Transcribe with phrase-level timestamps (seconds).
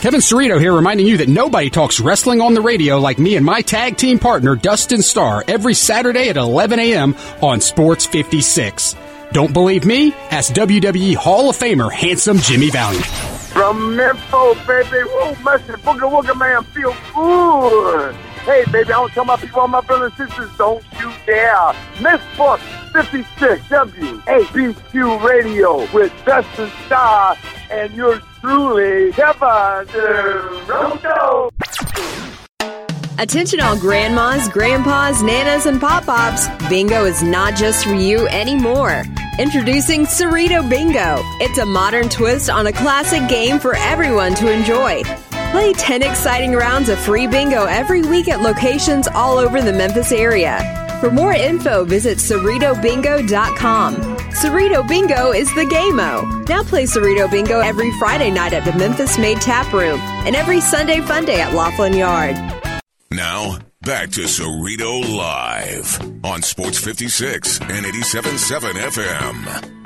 [0.00, 3.44] Kevin Cerrito here reminding you that nobody talks wrestling on the radio like me and
[3.44, 7.16] my tag team partner Dustin Starr every Saturday at 11 a.m.
[7.42, 8.94] on Sports 56.
[9.32, 10.12] Don't believe me?
[10.30, 13.04] Ask WWE Hall of Famer Handsome Jimmy Valiant.
[13.06, 18.14] From Memphis, baby, woo, mustard, booger wooger man, feel good.
[18.44, 21.72] Hey, baby, I want to tell my people, my brothers and sisters, don't you dare
[22.00, 22.62] miss Sports
[22.92, 27.36] 56 WHBQ Radio with Dustin Starr
[27.70, 29.86] and yours truly, Kevin
[30.66, 31.50] Rondo.
[33.18, 36.46] Attention all grandmas, grandpas, nanas, and pop-pops.
[36.68, 39.02] Bingo is not just for you anymore.
[39.40, 41.16] Introducing Cerrito Bingo.
[41.40, 45.02] It's a modern twist on a classic game for everyone to enjoy.
[45.50, 50.12] Play 10 exciting rounds of free bingo every week at locations all over the Memphis
[50.12, 50.60] area.
[51.00, 53.94] For more info, visit CerritoBingo.com.
[54.32, 56.44] Cerrito Bingo is the game-o.
[56.48, 60.60] Now play Cerrito Bingo every Friday night at the Memphis Made Tap Room and every
[60.60, 62.36] Sunday fun day at Laughlin Yard.
[63.10, 69.77] Now, back to Cerrito Live on Sports 56 and 87.7 FM.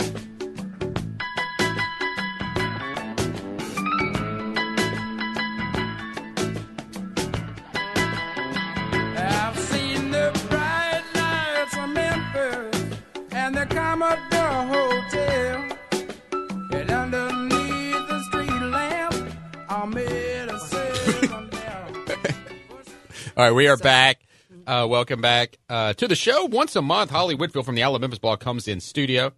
[23.37, 24.21] All right, we are back.
[24.67, 26.45] Uh, welcome back uh, to the show.
[26.45, 29.33] Once a month, Holly Whitfield from the Alabama Ball comes in studio,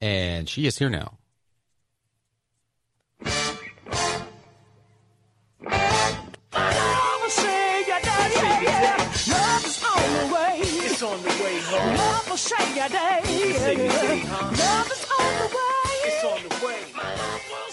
[0.00, 1.18] and she is here now.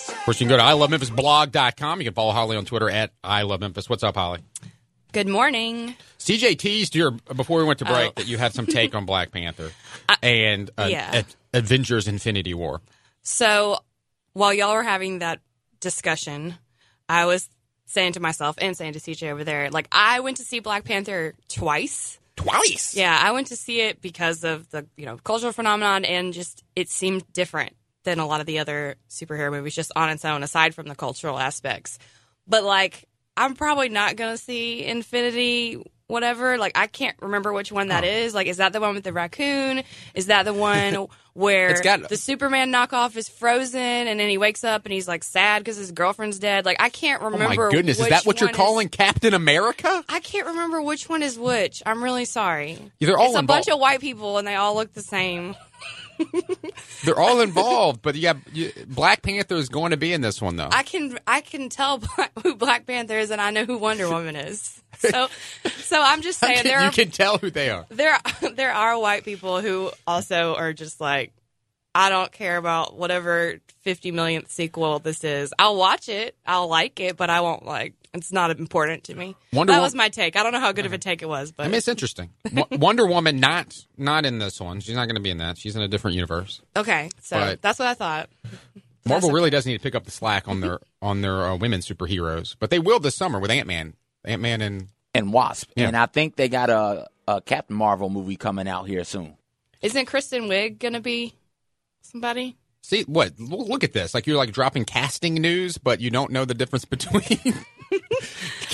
[0.05, 1.99] Of course, you can go to ilovememphisblog.com.
[1.99, 3.89] You can follow Holly on Twitter at I Love Memphis.
[3.89, 4.39] What's up, Holly?
[5.11, 5.95] Good morning.
[6.19, 8.13] CJ teased your before we went to break Oh.
[8.15, 9.71] that you had some take on Black Panther
[10.23, 11.11] and uh, yeah.
[11.13, 12.81] Ad- Avengers Infinity War.
[13.22, 13.79] So
[14.33, 15.39] while y'all were having that
[15.81, 16.55] discussion,
[17.07, 17.49] I was
[17.85, 20.83] saying to myself and saying to CJ over there, like I went to see Black
[20.85, 22.17] Panther twice.
[22.43, 22.95] Twice.
[22.95, 26.63] Yeah, I went to see it because of the you know cultural phenomenon and just
[26.75, 30.43] it seemed different than a lot of the other superhero movies, just on its own,
[30.43, 31.97] aside from the cultural aspects.
[32.47, 35.83] But like, I'm probably not gonna see Infinity.
[36.08, 38.08] Whatever, like I can't remember which one that oh.
[38.08, 38.34] is.
[38.34, 39.84] Like, is that the one with the raccoon?
[40.14, 44.64] Is that the one where got- the Superman knockoff is frozen and then he wakes
[44.64, 46.66] up and he's like sad because his girlfriend's dead?
[46.66, 47.68] Like, I can't remember.
[47.68, 50.03] Oh my goodness, is that what you're one is- calling Captain America?
[50.09, 51.81] I can't remember which one is which.
[51.86, 52.78] I'm really sorry.
[53.00, 55.56] They're all it's a bunch of white people and they all look the same.
[57.03, 60.55] They're all involved, but yeah, you, Black Panther is going to be in this one
[60.55, 60.69] though.
[60.71, 64.07] I can I can tell Black, who Black Panther is and I know who Wonder
[64.09, 64.81] Woman is.
[64.99, 65.27] So
[65.79, 67.85] so I'm just saying can- there you are can tell who they are.
[67.89, 68.17] there
[68.53, 71.33] there are white people who also are just like
[71.95, 75.53] I don't care about whatever 50 millionth sequel this is.
[75.59, 76.35] I'll watch it.
[76.45, 79.35] I'll like it, but I won't like it's not important to me.
[79.51, 80.35] Wonder that Wo- was my take.
[80.35, 82.29] I don't know how good of a take it was, but I mean, it's interesting.
[82.72, 84.79] Wonder Woman not not in this one.
[84.79, 85.57] She's not going to be in that.
[85.57, 86.62] She's in a different universe.
[86.75, 87.09] okay.
[87.22, 88.29] So But- that's what I thought.
[89.06, 91.81] Marvel really does need to pick up the slack on their on their uh, women
[91.81, 95.72] superheroes, but they will this summer with Ant Man, Ant Man, and and Wasp.
[95.75, 95.88] Yeah.
[95.88, 99.35] And I think they got a, a Captain Marvel movie coming out here soon.
[99.81, 101.34] Isn't Kristen Wiig going to be
[102.02, 102.56] somebody?
[102.81, 103.38] see what?
[103.40, 104.13] Look at this!
[104.13, 107.53] Like you're like dropping casting news, but you don't know the difference between.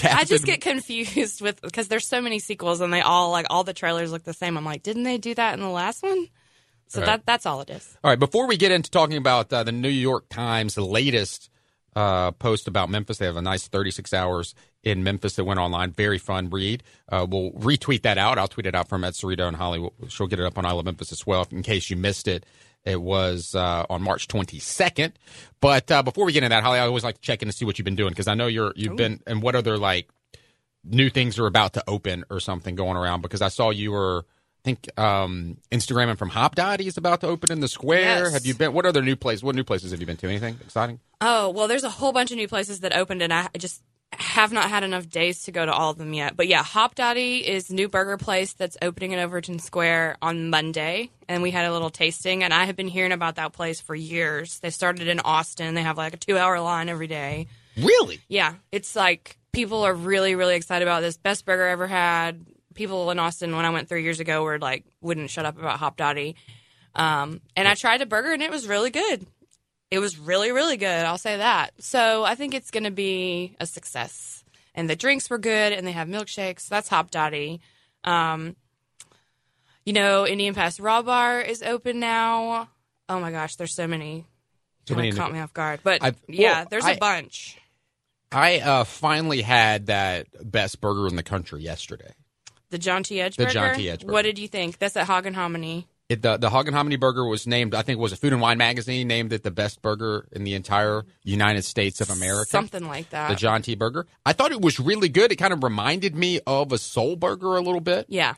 [0.03, 3.63] I just get confused with because there's so many sequels and they all like all
[3.63, 4.57] the trailers look the same.
[4.57, 6.27] I'm like, didn't they do that in the last one?
[6.87, 7.05] So Right.
[7.07, 7.97] that that's all it is.
[8.03, 11.49] All right, before we get into talking about uh, the New York Times latest
[11.95, 15.91] uh, post about Memphis, they have a nice 36 hours in Memphis that went online.
[15.91, 16.81] Very fun read.
[17.09, 18.37] Uh, we'll retweet that out.
[18.37, 19.87] I'll tweet it out from Ed Cerrito and Holly.
[20.07, 22.45] She'll get it up on I Love Memphis as well in case you missed it.
[22.89, 25.13] It was uh, on March 22nd.
[25.61, 27.53] But uh, before we get into that, Holly, I always like to check in to
[27.53, 30.09] see what you've been doing because I know you're you've been and what other like
[30.83, 34.25] new things are about to open or something going around because I saw you were.
[34.25, 38.25] I think um, Instagram and from Hopdoddy is about to open in the square.
[38.25, 38.33] Yes.
[38.33, 38.73] Have you been?
[38.73, 39.41] What other new places?
[39.41, 40.27] What new places have you been to?
[40.27, 40.99] Anything exciting?
[41.21, 43.81] Oh well, there's a whole bunch of new places that opened, and I just
[44.13, 46.35] have not had enough days to go to all of them yet.
[46.35, 51.43] But yeah, Hopdoddy is new burger place that's opening in Overton Square on Monday, and
[51.43, 52.43] we had a little tasting.
[52.43, 54.59] And I have been hearing about that place for years.
[54.59, 55.75] They started in Austin.
[55.75, 57.47] They have like a two hour line every day.
[57.77, 58.19] Really?
[58.27, 61.17] Yeah, it's like people are really, really excited about this.
[61.17, 62.45] Best burger I ever had.
[62.73, 65.79] People in Austin when I went three years ago were like wouldn't shut up about
[65.79, 66.35] Hopdoddy.
[66.95, 69.25] Um, and I tried a burger and it was really good.
[69.91, 70.87] It was really, really good.
[71.05, 71.71] I'll say that.
[71.79, 74.43] So I think it's going to be a success.
[74.75, 76.67] And the drinks were good, and they have milkshakes.
[76.67, 77.59] That's Hopdoddy.
[78.03, 78.55] Um,
[79.85, 82.69] you know, Indian Pass Raw Bar is open now.
[83.09, 84.25] Oh my gosh, there's so many.
[84.87, 87.57] So many caught me off guard, but I've- yeah, well, there's I- a bunch.
[88.31, 92.13] I uh, finally had that best burger in the country yesterday.
[92.69, 93.19] The John T.
[93.19, 93.89] Edge The T.
[93.89, 94.13] Edge burger.
[94.13, 94.77] What did you think?
[94.77, 95.87] That's at Hog and Hominy.
[96.09, 98.33] It, the the Hog and Hominy burger was named, I think, it was a Food
[98.33, 102.49] and Wine magazine named it the best burger in the entire United States of America.
[102.49, 103.29] Something like that.
[103.29, 103.75] The John T.
[103.75, 104.07] Burger.
[104.25, 105.31] I thought it was really good.
[105.31, 108.07] It kind of reminded me of a soul burger a little bit.
[108.09, 108.33] yeah,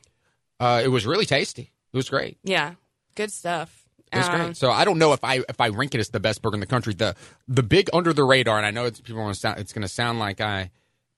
[0.60, 1.72] Uh, it was really tasty.
[1.94, 2.38] It was great.
[2.44, 2.74] yeah,
[3.16, 3.86] good stuff.
[4.12, 4.58] It was Um, great.
[4.58, 6.60] So I don't know if I if I rank it as the best burger in
[6.60, 6.94] the country.
[6.94, 7.16] The
[7.48, 9.60] the big under the radar, and I know it's people want to sound.
[9.60, 10.72] It's going to sound like I.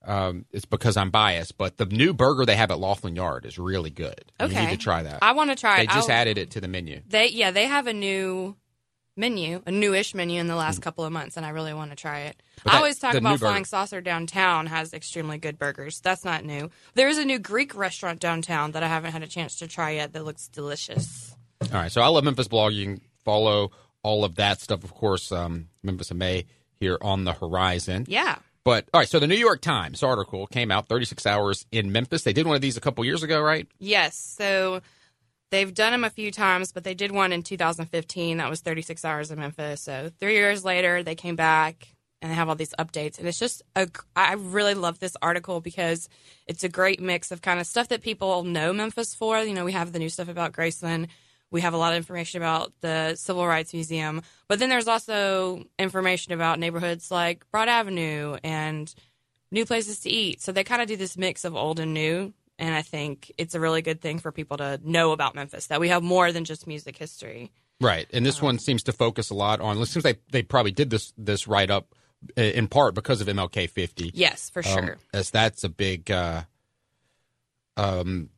[0.06, 3.58] Um, it's because I'm biased, but the new burger they have at Laughlin Yard is
[3.58, 4.24] really good.
[4.40, 4.62] Okay.
[4.62, 5.18] You need to try that.
[5.22, 5.90] I want to try they it.
[5.90, 7.00] just I'll- added it to the menu.
[7.08, 8.56] They yeah, they have a new
[9.16, 11.96] menu, a newish menu in the last couple of months, and I really want to
[11.96, 12.42] try it.
[12.64, 15.58] But I that- always talk the new about burger- Flying Saucer downtown has extremely good
[15.58, 16.00] burgers.
[16.00, 16.70] That's not new.
[16.94, 19.92] There is a new Greek restaurant downtown that I haven't had a chance to try
[19.92, 21.34] yet that looks delicious.
[21.62, 22.72] All right, so I love Memphis blog.
[22.72, 23.70] You can follow
[24.02, 25.32] all of that stuff, of course.
[25.32, 26.44] Um, Memphis in May
[26.78, 28.04] here on the horizon.
[28.08, 28.36] Yeah.
[28.64, 32.22] But all right, so the New York Times article came out 36 hours in Memphis.
[32.22, 33.68] They did one of these a couple years ago, right?
[33.78, 34.16] Yes.
[34.16, 34.80] So
[35.50, 39.04] they've done them a few times, but they did one in 2015 that was 36
[39.04, 39.82] hours in Memphis.
[39.82, 43.18] So three years later, they came back and they have all these updates.
[43.18, 46.08] And it's just a, I really love this article because
[46.46, 49.38] it's a great mix of kind of stuff that people know Memphis for.
[49.40, 51.08] You know, we have the new stuff about Graceland.
[51.54, 55.64] We have a lot of information about the Civil Rights Museum, but then there's also
[55.78, 58.92] information about neighborhoods like Broad Avenue and
[59.52, 60.42] new places to eat.
[60.42, 62.34] So they kind of do this mix of old and new.
[62.58, 65.78] And I think it's a really good thing for people to know about Memphis that
[65.78, 67.52] we have more than just music history.
[67.80, 69.78] Right, and this one seems to focus a lot on.
[69.78, 71.94] It seems like they probably did this this write up
[72.36, 74.10] in part because of MLK 50.
[74.12, 74.98] Yes, for Um, sure.
[75.12, 76.42] as that's a big uh,
[77.76, 78.30] um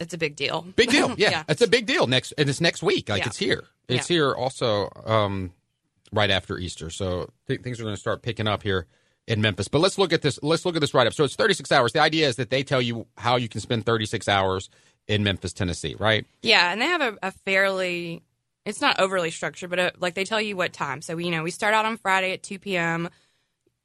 [0.00, 0.62] It's a big deal.
[0.76, 1.14] big deal.
[1.18, 1.42] Yeah, Yeah.
[1.48, 2.06] it's a big deal.
[2.06, 3.08] Next, and it's next week.
[3.08, 3.26] Like Yeah.
[3.28, 3.64] it's here.
[3.88, 4.14] It's Yeah.
[4.16, 5.52] here also um,
[6.12, 6.90] right after Easter.
[6.90, 8.86] So th- things are going to start picking up here
[9.26, 9.68] in Memphis.
[9.68, 10.38] But let's look at this.
[10.42, 11.14] Let's look at this write up.
[11.14, 11.92] So it's 36 hours.
[11.92, 14.70] The idea is that they tell you how you can spend 36 hours
[15.06, 15.96] in Memphis, Tennessee.
[15.98, 16.26] Right.
[16.42, 18.22] Yeah, and they have a, a fairly,
[18.64, 21.02] it's not overly structured, but uh like they tell you what time.
[21.02, 23.08] So, you know, we start out on Friday at 2 p.m.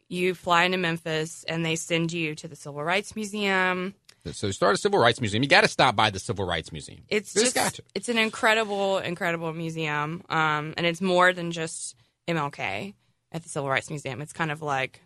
[0.09, 3.95] You fly into Memphis and they send you to the Civil Rights Museum.
[4.31, 5.43] So start a Civil Rights Museum.
[5.43, 7.01] You got to stop by the Civil Rights Museum.
[7.09, 10.23] It's just, got it's an incredible, incredible museum.
[10.29, 11.95] Um, and it's more than just
[12.27, 12.93] MLK
[13.33, 14.21] at the Civil Rights Museum.
[14.21, 15.01] It's kind of like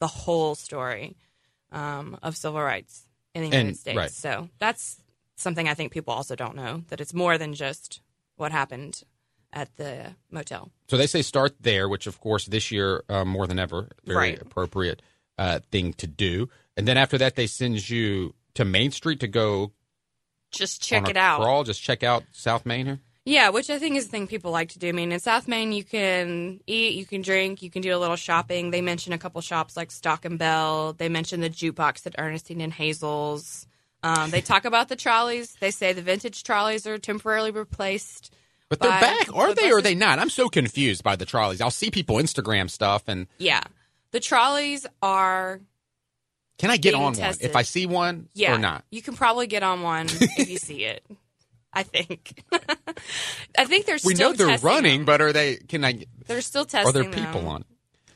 [0.00, 1.16] the whole story
[1.70, 3.96] um, of civil rights in the United And- States.
[3.96, 4.10] right.
[4.10, 5.00] So that's
[5.36, 8.00] something I think people also don't know that it's more than just
[8.36, 9.02] what happened
[9.52, 10.70] at the motel.
[10.88, 14.16] So they say start there, which of course this year uh, more than ever, very
[14.30, 14.42] Right.
[14.42, 15.02] appropriate
[15.38, 16.48] uh, thing to do.
[16.76, 19.72] And then after that, they send you to Main Street to go
[20.50, 21.40] Just check it out.
[21.40, 23.00] Crawl, just check out South Main here.
[23.24, 24.88] Yeah, which I think is the thing people like to do.
[24.88, 27.98] I mean, in South Main, you can eat, you can drink, you can do a
[27.98, 28.70] little shopping.
[28.70, 30.94] They mention a couple shops like Stock and Belle.
[30.94, 33.66] They mention the jukebox at Ernestine and Hazel's.
[34.02, 35.54] Um, they talk about the trolleys.
[35.60, 38.34] They say the vintage trolleys are temporarily replaced.
[38.70, 40.18] But they're back, are the they or are they not?
[40.18, 41.60] I'm so confused by the trolleys.
[41.60, 43.62] I'll see people Instagram stuff, and Yeah,
[44.12, 45.60] the trolleys are
[46.60, 47.44] can I get on tested.
[47.44, 48.54] one if I see one yeah.
[48.54, 48.84] or not?
[48.90, 51.04] You can probably get on one if you see it.
[51.72, 52.42] I think.
[53.58, 55.04] I think they're We know they're running, them.
[55.06, 55.56] but are they?
[55.56, 56.04] Can I?
[56.26, 56.88] They're still testing.
[56.88, 57.48] Are there people them.
[57.48, 57.60] on?
[57.60, 57.66] it?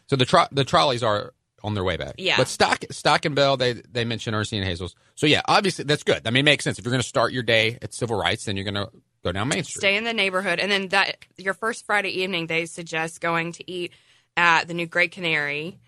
[0.08, 1.32] So the tro- the trolleys are
[1.62, 2.14] on their way back.
[2.18, 2.36] Yeah.
[2.36, 4.96] But Stock Stock and Belle, they they mention Ernestine and Hazel's.
[5.14, 6.26] So yeah, obviously that's good.
[6.26, 6.78] I mean, it makes sense.
[6.80, 8.90] If you're going to start your day at civil rights, then you're going to
[9.24, 9.80] go down Main Street.
[9.80, 13.68] stay in the neighborhood and then that your first friday evening they suggest going to
[13.68, 13.90] eat
[14.36, 15.78] at the new great canary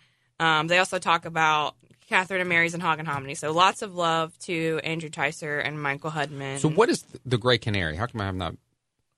[0.41, 1.77] um, they also talk about
[2.09, 5.81] catherine and mary's and hog and hominy so lots of love to andrew Ticer and
[5.83, 7.97] michael hudman So what is the Great Canary?
[7.97, 8.55] How come I have not?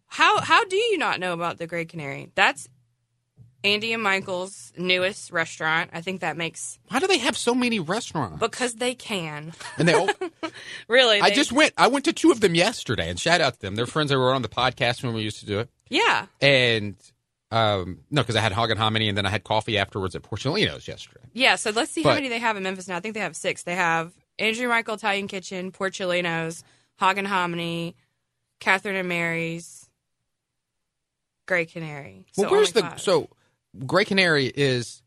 [0.07, 2.69] how how do you not know about the great canary that's
[3.65, 7.79] andy and michael's newest restaurant i think that makes How do they have so many
[7.81, 8.39] restaurants?
[8.41, 10.09] because they can And they all,
[10.89, 11.75] really I they- just went.
[11.77, 13.75] I went to two of them yesterday, and shout out to them.
[13.75, 15.69] They're friends that were on the podcast when we used to do it.
[15.91, 16.97] yeah And
[17.51, 20.23] um, no, because I had hog and hominy, and then I had coffee afterwards at
[20.23, 21.25] Porcellino's yesterday.
[21.33, 22.97] Yeah, so let's see how But- many they have in Memphis now.
[22.97, 23.63] I think they have six.
[23.63, 26.63] They have Andrew Michael Italian Kitchen, Porcellinos,
[26.99, 27.97] Hog and Hominy,
[28.61, 29.89] Catherine and Mary's,
[31.47, 32.27] Grey Canary.
[32.33, 33.01] So well, where's the five.
[33.01, 33.31] so
[33.87, 35.03] Great Canary is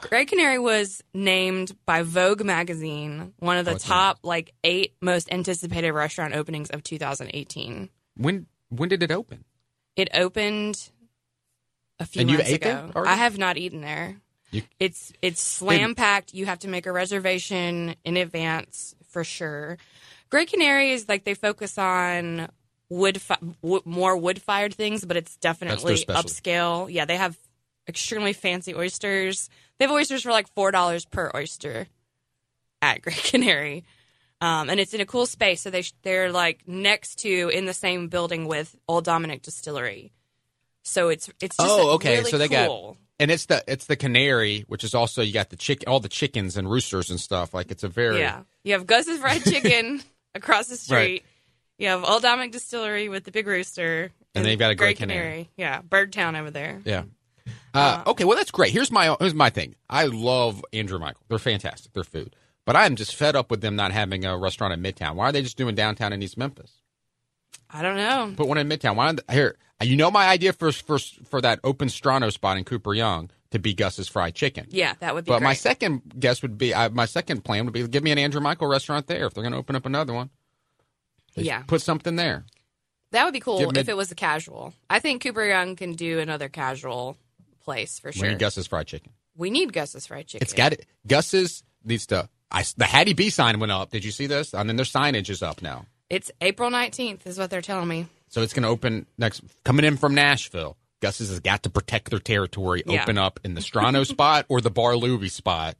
[0.00, 5.32] Grey Canary was named by Vogue magazine one of the Oh, top like eight most
[5.32, 7.88] anticipated restaurant openings of 2018.
[8.16, 9.44] when when did it open?
[9.96, 10.90] It opened
[11.98, 12.90] a few And months ago.
[13.06, 14.16] I have not eaten there.
[14.50, 16.34] You- It's it's slam packed.
[16.34, 19.76] You have to make a reservation in advance for sure.
[20.30, 22.48] Great Canary is like they focus on
[22.88, 25.76] wood, fi- w- more wood fired things, but it's definitely
[26.24, 26.88] upscale.
[26.92, 27.36] Yeah, they have
[27.88, 29.48] extremely fancy oysters.
[29.78, 31.86] They have oysters for like four dollars per oyster
[32.82, 33.84] at Great Canary.
[34.40, 37.64] Um, and it's in a cool space, so they sh- they're like next to in
[37.64, 40.12] the same building with Old Dominick Distillery.
[40.86, 42.18] So it's it's just Oh, okay.
[42.18, 42.92] really so they cool.
[42.92, 46.00] got and it's the it's the canary, which is also you got the chick all
[46.00, 47.52] the chickens and roosters and stuff.
[47.54, 48.42] Like it's a very Yeah.
[48.64, 50.02] You have Gus's Fried Chicken
[50.34, 50.96] across the street.
[50.96, 51.24] Right.
[51.78, 54.10] You have Old Dominick Distillery with the big rooster.
[54.34, 55.50] And then you've got a Great Canary.
[55.56, 55.80] Yeah.
[55.82, 56.80] Bird Town over there.
[56.84, 57.04] Yeah.
[57.74, 58.72] Uh, okay, well that's great.
[58.72, 59.74] Here's my here's my thing.
[59.90, 61.22] I love Andrew Michael.
[61.28, 61.92] They're fantastic.
[61.92, 65.14] Their food, but I'm just fed up with them not having a restaurant in Midtown.
[65.16, 66.72] Why are they just doing downtown in East Memphis?
[67.70, 68.32] I don't know.
[68.36, 68.96] Put one in Midtown.
[68.96, 69.06] Why?
[69.12, 72.94] don't- Here, you know my idea for for for that open Strano spot in Cooper
[72.94, 74.66] Young to be Gus's Fried Chicken.
[74.70, 75.46] Yeah, that would be But great.
[75.48, 78.40] my second guess would be uh, my second plan would be give me an Andrew
[78.40, 80.30] Michael restaurant there if they're going to open up another one.
[81.34, 81.62] Yeah.
[81.66, 82.44] put something there.
[83.10, 84.72] that would be cool Give if it was a casual.
[84.88, 87.18] I think Cooper Young can do another casual
[87.62, 88.22] place for sure.
[88.22, 89.12] We need Gus's Fried Chicken.
[89.36, 90.42] we need Gus's Fried Chicken.
[90.44, 90.86] It's got it.
[91.06, 92.28] Gus's needs to.
[92.50, 93.90] I, the Hattie B sign went up.
[93.90, 94.54] Did you see this?
[94.54, 95.84] And then their signage is up now.
[96.08, 98.06] It's April 19th, is what they're telling me.
[98.28, 99.42] So it's going to open next.
[99.64, 102.82] Coming in from Nashville, Gus's has got to protect their territory.
[102.86, 103.02] Yeah.
[103.02, 105.76] Open up in the Strano spot or the Bar Louie spot.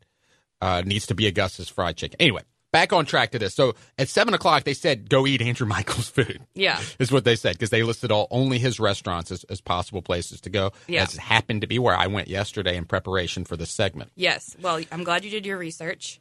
[0.60, 2.16] Uh, needs to be a Gus's fried chicken.
[2.18, 2.40] Anyway,
[2.72, 3.54] back on track to this.
[3.54, 6.40] So at seven o'clock, they said go eat Andrew Michael's food.
[6.54, 6.80] Yeah.
[6.98, 10.40] is what they said because they listed all only his restaurants as, as possible places
[10.42, 10.72] to go.
[10.86, 11.02] Yeah.
[11.02, 14.12] As happened to be where I went yesterday in preparation for this segment.
[14.14, 14.56] Yes.
[14.60, 16.20] Well, I'm glad you did your research.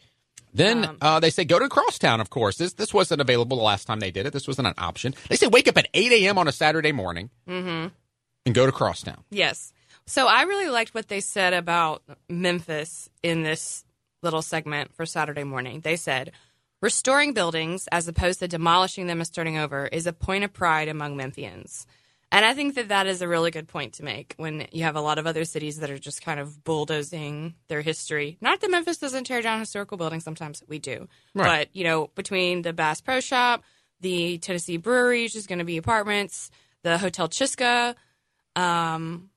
[0.56, 2.22] Then Um, uh, they say go to Crosstown.
[2.22, 4.34] Of course, this this wasn't available the last time they did it.
[4.34, 5.14] This wasn't an option.
[5.30, 6.38] They say wake up at eight a.m.
[6.38, 7.88] on a Saturday morning Mm-hmm.
[8.46, 9.24] and go to Crosstown.
[9.30, 9.74] Yes.
[10.08, 13.84] So I really liked what they said about Memphis in this
[14.24, 15.82] little segment for Saturday morning.
[15.82, 16.32] They said,
[16.82, 20.88] restoring buildings as opposed to demolishing them and starting over is a point of pride
[20.88, 21.86] among Memphians.
[22.36, 24.98] And I think that that is a really good point to make when you have
[24.98, 28.38] a lot of other cities that are just kind of bulldozing their history.
[28.42, 31.08] Not that Memphis doesn't tear down historical buildings, sometimes we do.
[31.34, 31.60] Right.
[31.60, 33.64] But, you know, between the Bass Pro Shop,
[34.02, 36.52] the Tennessee Brewery, which is going to be apartments,
[36.84, 37.96] the Hotel Chisca,
[38.58, 39.30] um,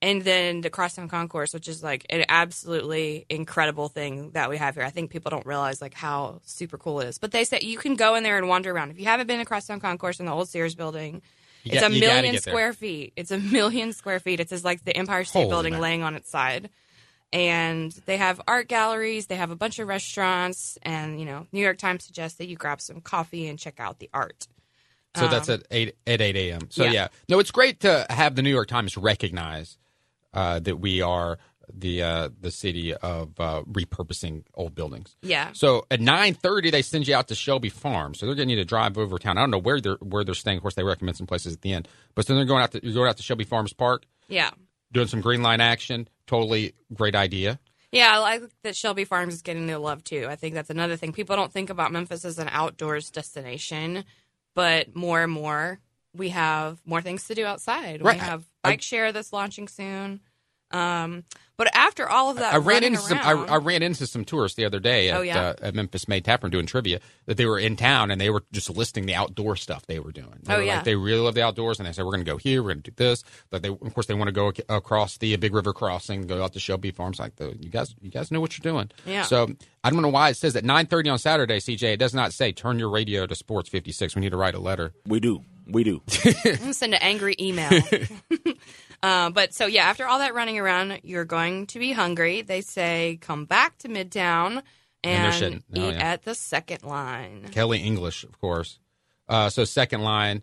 [0.00, 4.76] and then the Crosstown Concourse, which is like an absolutely incredible thing that we have
[4.76, 4.84] here.
[4.84, 7.18] I think people don't realize like how super cool it is.
[7.18, 8.92] But they say you can go in there and wander around.
[8.92, 11.22] If you haven't been to Crosstown Concourse in the old Sears building,
[11.64, 13.12] You it's got- a million square feet.
[13.16, 14.40] It's a million square feet.
[14.40, 15.82] It's as like the Empire State Holy Building man.
[15.82, 16.70] laying on its side.
[17.32, 21.60] And they have art galleries, they have a bunch of restaurants, and you know, New
[21.60, 24.48] York Times suggests that you grab some coffee and check out the art.
[25.16, 26.70] So that's at eight at eight a.m.
[26.70, 26.90] So yeah.
[26.92, 27.08] yeah.
[27.28, 29.78] no, it's great to have the New York Times recognize
[30.34, 31.38] uh, that we are
[31.74, 35.16] the uh, the city of uh, repurposing old buildings.
[35.22, 35.50] Yeah.
[35.52, 38.14] So at nine thirty, they send you out to Shelby Farm.
[38.14, 39.38] So they're getting you to drive over town.
[39.38, 40.58] I don't know where they're where they're staying.
[40.58, 41.88] Of course, they recommend some places at the end.
[42.14, 44.50] But then they're going out to you're going out to Shelby Farms Park, Yeah.
[44.92, 46.08] doing some green line action.
[46.26, 47.58] Totally great idea.
[47.92, 50.26] Yeah, I like that Shelby Farms is getting their love too.
[50.30, 51.12] I think that's another thing.
[51.12, 54.04] People don't think about Memphis as an outdoors destination,
[54.54, 55.80] but more and more
[56.14, 58.02] we have more things to do outside.
[58.02, 58.14] Right.
[58.16, 60.20] We have bike share that's launching soon.
[60.72, 61.24] Um,
[61.56, 63.18] but after all of that, I ran running into some.
[63.18, 65.38] I, I ran into some tourists the other day at, Oh, yeah?
[65.40, 68.42] uh, at Memphis Made Taproom doing trivia that they were in town and they were
[68.50, 70.38] just listing the outdoor stuff they were doing.
[70.42, 70.76] They Oh, were yeah.
[70.76, 72.70] like, they really love the outdoors and they said we're going to go here, we're
[72.72, 73.24] going to do this.
[73.50, 76.42] But they, of course, they want to go ac- across the Big River Crossing, go
[76.42, 77.18] out to Shelby Farms.
[77.18, 78.90] Like the, you guys, you guys know what you're doing.
[79.04, 79.22] Yeah.
[79.24, 79.48] So
[79.84, 81.82] I don't know why it says at 9:30 on Saturday, CJ.
[81.92, 84.14] It does not say turn your radio to Sports 56.
[84.16, 84.94] We need to write a letter.
[85.06, 85.42] We do.
[85.66, 86.00] We do.
[86.24, 87.70] I'm gonna send an angry email.
[89.02, 92.42] uh, but so yeah, after all that running around, you're going to be hungry.
[92.42, 94.62] They say come back to Midtown
[95.02, 95.62] And shitting.
[95.76, 96.12] Oh, eat yeah.
[96.12, 97.48] at the second line.
[97.50, 98.78] Kelly English, of course.
[99.28, 100.42] Uh, so second line,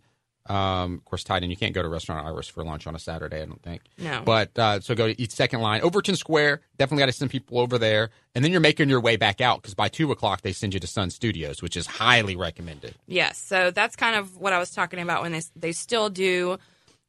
[0.49, 1.51] um, of course, tight end.
[1.51, 3.81] You can't go to Restaurant Iris for lunch on a Saturday, I don't think.
[3.97, 4.21] No.
[4.23, 5.81] But uh, so go to eat second line.
[5.81, 8.11] Overton Square, definitely got to send people over there.
[8.33, 10.79] And then you're making your way back out because by 2 o'clock, they send you
[10.79, 12.95] to Sun Studios, which is highly recommended.
[13.07, 16.57] Yes, so that's kind of what I was talking about when they they still do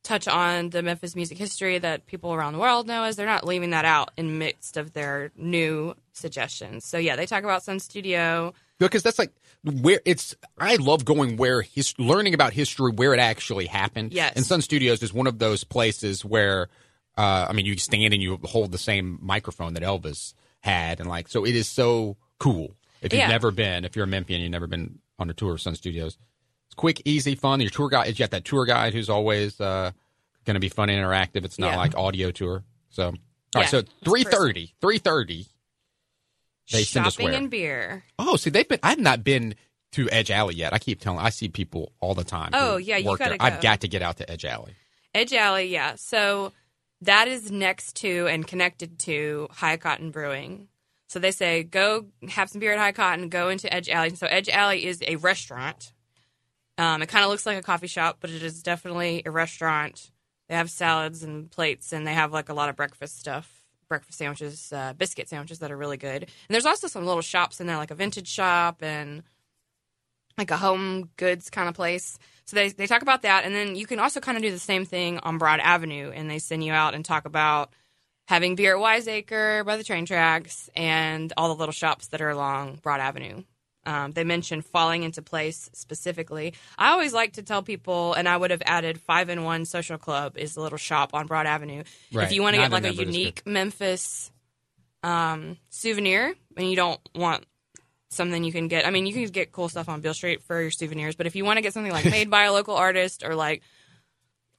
[0.03, 3.47] touch on the Memphis music history that people around the world know as they're not
[3.47, 6.85] leaving that out in midst of their new suggestions.
[6.85, 8.55] So yeah, they talk about Sun Studio.
[8.79, 9.33] Because that's like
[9.65, 10.37] where it's.
[10.57, 14.13] I love going where his, learning about history where it actually happened.
[14.13, 14.35] Yes.
[14.37, 16.69] And Sun Studios is one of those places where,
[17.17, 21.09] uh, I mean, you stand and you hold the same microphone that Elvis had, and
[21.09, 22.77] like so, it is so cool.
[23.03, 23.29] If you've Yeah.
[23.29, 26.17] never been, if you're a Memphian, you've never been on a tour of Sun Studios.
[26.69, 27.61] It's quick, easy, fun.
[27.61, 29.91] Your tour guide, you got that tour guide who's always uh,
[30.45, 31.45] going to be fun and interactive.
[31.45, 31.77] It's not Yeah.
[31.79, 32.65] like audio tour.
[32.91, 33.13] So, all
[33.55, 33.69] Yeah, right.
[33.69, 35.47] So three thirty, three thirty.
[36.71, 37.35] They send us Shopping where?
[37.35, 38.05] and beer.
[38.19, 38.81] Oh, see, they've been.
[38.83, 39.55] I've not been
[39.93, 40.75] to Edge Alley yet.
[40.75, 41.19] I keep telling.
[41.21, 42.51] I see people all the time.
[42.53, 44.75] Oh, yeah, you gotta I've got to get out to Edge Alley.
[45.15, 45.95] Edge Alley, yeah.
[45.97, 46.53] So
[47.01, 50.69] that is next to and connected to High Cotton Brewing.
[51.09, 54.15] So they say go have some beer at High Cotton, go into Edge Alley.
[54.15, 55.95] So Edge Alley is a restaurant.
[56.79, 60.13] Um, it kind of looks like a coffee shop, but it is definitely a restaurant.
[60.49, 64.17] They have salads and plates, and they have like a lot of breakfast stuff, breakfast
[64.17, 66.23] sandwiches, uh, biscuit sandwiches that are really good.
[66.23, 69.25] And there's also some little shops in there, like a vintage shop and
[70.39, 72.17] like a home goods kind of place.
[72.45, 74.59] So they they talk about that, and then you can also kind of do the
[74.59, 77.71] same thing on Broad Avenue, and they send you out and talk about
[78.29, 82.31] having beer at Wiseacre by the train tracks and all the little shops that are
[82.31, 83.43] along Broad Avenue.
[83.89, 86.53] Um, they mentioned falling into place specifically.
[86.77, 89.97] I always like to tell people, and I would have added Five in One Social
[89.97, 91.85] Club is a little shop on Broad Avenue.
[92.13, 92.27] Right.
[92.27, 94.31] If you want to get like a there, but it's unique Memphis
[95.03, 97.47] um, souvenir, and you don't want
[98.11, 98.87] something you can get.
[98.87, 101.35] I mean, you can get cool stuff on Beale Street for your souvenirs, but if
[101.35, 103.63] you want to get something like made by a local artist or like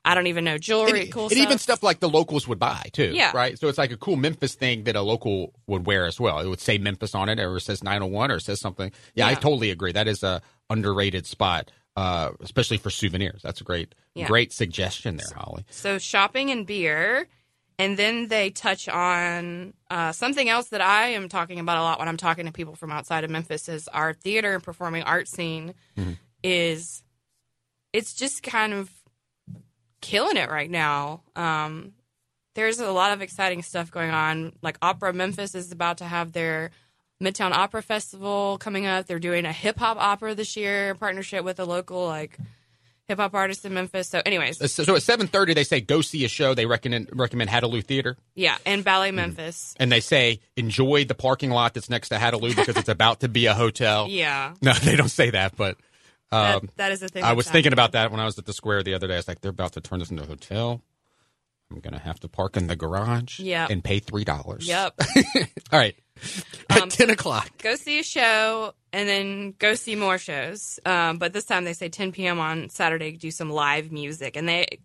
[0.10, 1.44] I don't even know jewelry, and, cool and stuff.
[1.44, 3.12] even stuff like the locals would buy too.
[3.14, 3.32] Yeah.
[3.34, 3.60] Right.
[3.60, 6.40] So it's like a cool Memphis thing that a local would wear as well.
[6.40, 8.92] It would say Memphis on it, or it says 901, or it says something.
[9.14, 9.92] Yeah, I totally agree.
[9.92, 13.42] That is a underrated spot, uh, especially for souvenirs.
[13.44, 14.26] That's a great, Yeah.
[14.28, 15.64] great suggestion there, Holly.
[15.70, 17.28] So shopping and beer,
[17.78, 22.00] and then they touch on uh, something else that I am talking about a lot
[22.00, 23.70] when I'm talking to people from outside of Memphis.
[23.70, 25.76] Is our theater and performing arts scene
[26.44, 27.04] is
[27.94, 28.90] it's just kind of
[30.02, 31.22] killing it right now.
[31.36, 31.94] Um,
[32.56, 34.54] there's a lot of exciting stuff going on.
[34.62, 36.72] Like Opera Memphis is about to have their
[37.22, 39.06] Midtown Opera Festival coming up.
[39.06, 42.38] They're doing a hip hop opera this year in partnership with a local like
[43.08, 44.08] hip hop artist in Memphis.
[44.08, 46.54] So, anyways, So, so at 7:30, they say go see a show.
[46.54, 48.16] They recommend recommend Hattiloo Theater.
[48.36, 49.76] Yeah, and Ballet Memphis.
[49.80, 53.28] and they say enjoy the parking lot that's next to Hattiloo because it's about to
[53.28, 54.08] be a hotel.
[54.10, 55.78] Yeah, No, they don't say that, but
[56.32, 57.24] um, that is the thing.
[57.24, 59.14] I was thinking about that when I was at the square the other day.
[59.16, 60.82] I was like, they're about to turn this into a hotel.
[61.72, 63.40] I'm gonna have to park in the garage.
[63.40, 63.70] Yep.
[63.70, 64.68] and pay three dollars.
[64.68, 64.96] Yep.
[65.72, 65.96] All right.
[66.70, 67.50] At Um, ten o'clock.
[67.60, 70.80] go see a show and then go see more shows.
[70.86, 72.40] Um, but this time they say 10 p.m.
[72.40, 74.36] on Saturday, do some live music.
[74.36, 74.80] And they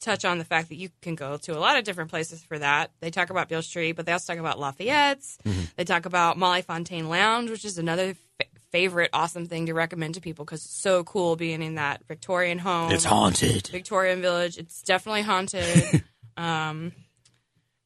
[0.00, 2.58] touch on the fact that you can go to a lot of different places for
[2.58, 2.90] that.
[3.00, 5.38] They talk about Beale Street, but they also talk about Lafayette's.
[5.44, 5.60] Mm-hmm.
[5.76, 8.14] They talk about Molly Fontaine Lounge, which is another
[8.74, 12.58] favorite awesome thing to recommend to people because it's so cool being in that Victorian
[12.58, 12.90] home.
[12.90, 13.68] It's haunted.
[13.68, 14.58] Victorian Village.
[14.58, 16.02] It's definitely haunted.
[16.36, 16.90] um,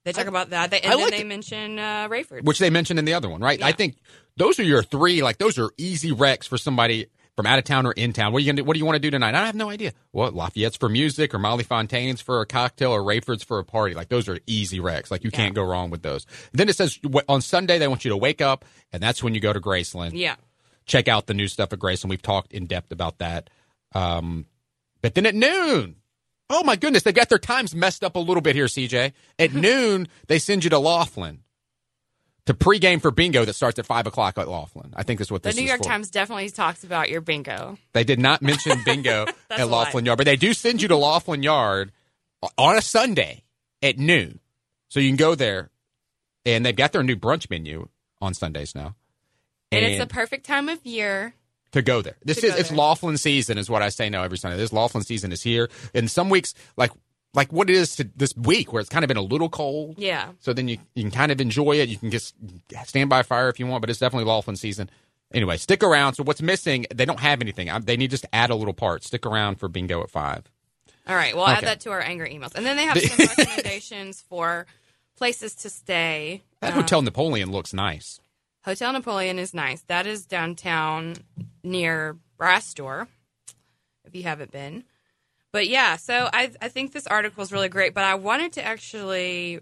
[0.07, 0.71] they talk about that.
[0.71, 1.27] They, and I then like they it.
[1.27, 2.45] mention uh, Raiford.
[2.45, 3.63] which they mentioned in the other one, right?
[3.63, 3.99] I think
[4.39, 5.23] those are your three.
[5.23, 8.33] Like those are easy wrecks for somebody from out of town or in town.
[8.33, 8.65] What are you gonna do?
[8.65, 9.35] What do you want to do tonight?
[9.35, 9.93] I have no idea.
[10.15, 13.95] Well, Lafayette's for music, or Molly Fontaine's for a cocktail, or Raiford's for a party.
[13.95, 15.11] Like those are easy wrecks.
[15.11, 16.25] Like you can't go wrong with those.
[16.53, 16.99] Then it says
[17.29, 20.13] on Sunday they want you to wake up, and that's when you go to Graceland.
[20.15, 20.37] yeah.
[20.89, 22.09] Check out the new stuff at Graceland.
[22.09, 23.51] We've talked in depth about that.
[23.95, 24.47] Um,
[25.01, 25.97] but then at noon.
[26.51, 29.13] Oh my goodness, they've got their times messed up a little bit here, CJ.
[29.39, 31.41] At noon, they send you to Laughlin
[32.47, 34.95] to pregame for bingo that starts at five o'clock at Laughlin.
[34.97, 35.85] I think that's what The New York for.
[35.85, 37.77] Times definitely talks about your bingo.
[37.93, 39.69] They did not mention bingo at.
[39.69, 41.93] Laughlin Yard, but they do send you to Laughlin Yard
[42.57, 43.45] on a Sunday
[43.83, 44.41] at noon,
[44.89, 45.69] so you can go there.
[46.47, 47.89] And they've got their new brunch menu
[48.23, 48.95] on Sundays now,
[49.71, 51.35] And, it's the perfect time of year.
[51.73, 52.17] to go there.
[52.25, 52.79] This is it's there.
[52.79, 54.57] Laughlin season, is what I say now every Sunday.
[54.57, 56.91] This Laughlin season is here, and some weeks like
[57.35, 59.97] like what it is to this week where it's kind of been a little cold.
[59.99, 60.31] Yeah.
[60.41, 61.89] So then you you can kind of enjoy it.
[61.91, 62.35] You can just
[62.87, 64.89] stand by fire if you want, but it's definitely Laughlin season.
[65.35, 66.15] Anyway, stick around.
[66.15, 66.87] So what's missing?
[66.95, 67.69] They don't have anything.
[67.69, 69.05] I- They need just to add a little part.
[69.05, 70.45] Stick around for bingo at five.
[71.07, 71.37] All right.
[71.37, 71.67] Well, add Okay.
[71.67, 72.55] that to our anger emails.
[72.55, 74.65] And then they have some recommendations for
[75.19, 76.43] places to stay.
[76.61, 78.21] That Um, Hotel Napoleon looks nice.
[78.69, 79.81] Hotel Napoleon is nice.
[79.87, 81.15] That is downtown
[81.65, 83.09] near Brass Door,
[84.05, 84.85] if you haven't been.
[85.53, 87.95] But yeah, so I I think this article is really great.
[87.95, 89.61] But I wanted to actually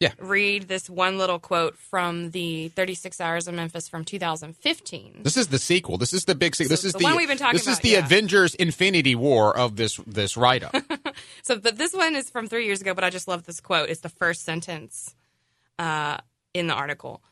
[0.00, 0.14] Yeah.
[0.18, 5.20] read this one little quote from the 36 Hours of Memphis from 2015.
[5.22, 5.96] This is the sequel.
[5.96, 6.56] This is the big.
[6.56, 8.04] Se- this is the the one we've been talking This is the yeah.
[8.04, 10.74] Avengers Infinity War of this this write up.
[11.42, 12.94] So, but this one is from three years ago.
[12.94, 13.90] But I just love this quote.
[13.90, 15.14] It's the first sentence
[15.78, 16.16] uh,
[16.52, 17.22] in the article.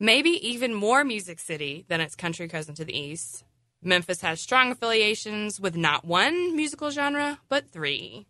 [0.00, 3.44] Maybe even more Music City than its country cousin to the east.
[3.82, 8.26] Memphis has strong affiliations with not one musical genre, but three.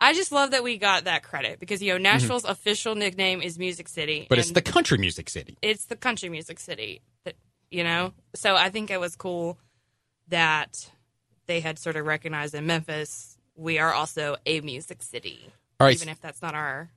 [0.00, 3.58] I just love that we got that credit because you know Nashville's official nickname is
[3.58, 4.26] Music City, Mm-hmm.
[4.30, 5.56] but it's the country music city.
[5.62, 7.02] it's the country music city.
[7.24, 7.34] That
[7.70, 9.58] you know, so I think it was cool
[10.28, 10.90] that
[11.46, 15.38] they had sort of recognized in Memphis we are also a music city.
[15.78, 15.94] All right.
[15.96, 16.88] Even if that's not our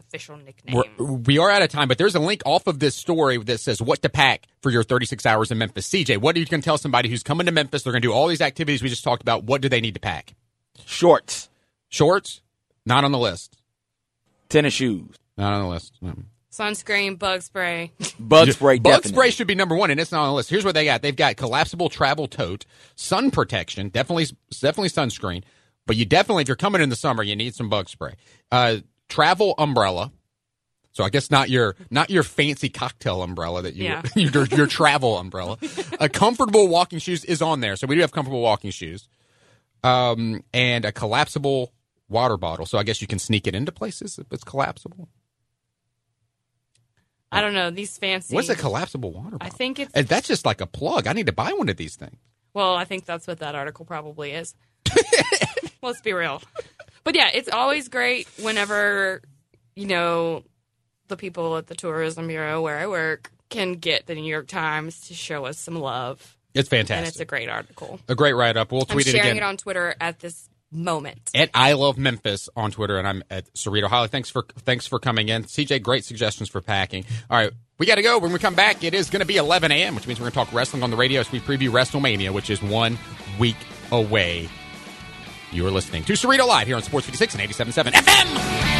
[0.00, 0.82] official nickname.
[0.98, 3.60] We're, we are out of time, but there's a link off of this story that
[3.60, 5.88] says what to pack for your 36 hours in Memphis.
[5.88, 7.82] CJ, what are you going to tell somebody who's coming to Memphis?
[7.84, 9.44] They're going to do all these activities we just talked about.
[9.44, 10.34] What do they need to pack?
[10.84, 11.48] Shorts,
[11.88, 12.40] Shorts?
[12.84, 13.56] Not on the list.
[14.48, 15.94] tennis shoes, Not on the list.
[16.00, 16.14] No.
[16.50, 17.92] Sunscreen, bug spray.
[18.18, 18.78] bug spray.
[18.78, 19.12] Bug definitely.
[19.12, 20.50] spray should be number one, and it's not on the list.
[20.50, 24.26] Here's what they got: they've got collapsible travel tote, sun protection, definitely,
[24.60, 25.44] definitely sunscreen.
[25.86, 28.14] But you definitely, if you're coming in the summer, you need some bug spray.
[28.50, 28.78] Uh,
[29.10, 30.12] travel umbrella.
[30.92, 34.02] So I guess not your not your fancy cocktail umbrella that you Yeah.
[34.16, 35.58] your, your travel umbrella.
[36.00, 39.08] A comfortable walking shoes is on there, so we do have comfortable walking shoes.
[39.82, 41.72] Um, and a collapsible
[42.08, 42.66] water bottle.
[42.66, 45.08] So I guess you can sneak it into places if it's collapsible.
[47.32, 48.34] I don't know these fancy.
[48.34, 49.46] What's a collapsible water bottle?
[49.46, 51.06] I think it's And that's just like a plug.
[51.06, 52.18] I need to buy one of these things.
[52.52, 54.54] Well, I think that's what that article probably is.
[55.82, 56.42] Let's be real.
[57.04, 59.22] But yeah, it's always great whenever,
[59.74, 60.44] you know,
[61.08, 65.08] the people at the Tourism Bureau where I work can get the New York Times
[65.08, 66.36] to show us some love.
[66.54, 66.98] It's fantastic.
[66.98, 68.00] And it's a great article.
[68.08, 68.72] a great write up.
[68.72, 71.30] We'll tweet I'm it sharing again it on Twitter at this moment.
[71.34, 74.08] at I love Memphis on Twitter, and I'm at Cerrito Holly.
[74.08, 75.82] Thanks for thanks for coming in, CJ.
[75.82, 77.04] Great suggestions for packing.
[77.28, 78.18] All right, we got to go.
[78.18, 80.32] When we come back, it is going to be 11 a.m., which means we're going
[80.32, 82.98] to talk wrestling on the radio as we preview WrestleMania, which is one
[83.38, 83.56] week
[83.92, 84.48] away.
[85.52, 88.79] You are listening to Cerrito Live here on Sports 56 and 87.7 FM.